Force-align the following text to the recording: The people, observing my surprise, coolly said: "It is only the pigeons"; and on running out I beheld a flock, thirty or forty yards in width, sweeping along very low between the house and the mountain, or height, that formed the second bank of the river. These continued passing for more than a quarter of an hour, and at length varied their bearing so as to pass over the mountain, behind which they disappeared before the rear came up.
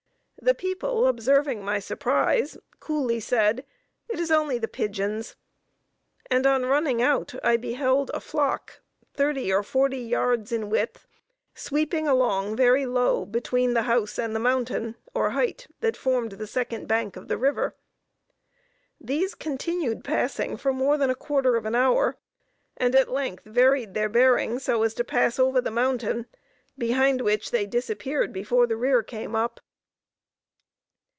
The 0.43 0.55
people, 0.55 1.05
observing 1.05 1.63
my 1.63 1.77
surprise, 1.77 2.57
coolly 2.79 3.19
said: 3.19 3.63
"It 4.09 4.19
is 4.19 4.31
only 4.31 4.57
the 4.57 4.67
pigeons"; 4.67 5.35
and 6.31 6.47
on 6.47 6.65
running 6.65 6.99
out 6.99 7.35
I 7.43 7.57
beheld 7.57 8.09
a 8.11 8.19
flock, 8.19 8.81
thirty 9.13 9.53
or 9.53 9.61
forty 9.61 9.99
yards 9.99 10.51
in 10.51 10.71
width, 10.71 11.05
sweeping 11.53 12.07
along 12.07 12.55
very 12.55 12.87
low 12.87 13.23
between 13.23 13.75
the 13.75 13.83
house 13.83 14.17
and 14.17 14.35
the 14.35 14.39
mountain, 14.39 14.95
or 15.13 15.29
height, 15.29 15.67
that 15.81 15.95
formed 15.95 16.31
the 16.31 16.47
second 16.47 16.87
bank 16.87 17.15
of 17.15 17.27
the 17.27 17.37
river. 17.37 17.75
These 18.99 19.35
continued 19.35 20.03
passing 20.03 20.57
for 20.57 20.73
more 20.73 20.97
than 20.97 21.11
a 21.11 21.15
quarter 21.15 21.55
of 21.55 21.67
an 21.67 21.75
hour, 21.75 22.17
and 22.75 22.95
at 22.95 23.11
length 23.13 23.43
varied 23.45 23.93
their 23.93 24.09
bearing 24.09 24.57
so 24.57 24.81
as 24.81 24.95
to 24.95 25.03
pass 25.03 25.37
over 25.37 25.61
the 25.61 25.69
mountain, 25.69 26.25
behind 26.79 27.21
which 27.21 27.51
they 27.51 27.67
disappeared 27.67 28.33
before 28.33 28.65
the 28.65 28.75
rear 28.75 29.03
came 29.03 29.35
up. 29.35 29.59